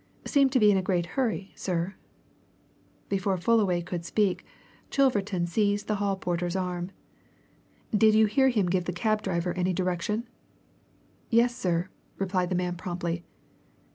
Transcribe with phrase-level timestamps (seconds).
[0.25, 1.93] "Seemed to be in a great hurry, sir!"
[3.07, 4.43] Before Fullaway could speak,
[4.89, 6.89] Chilverton seized the hall porter's arm.
[7.95, 10.27] "Did you hear him give the cab driver any direction?"
[11.29, 13.23] "Yes, sir," replied the man promptly.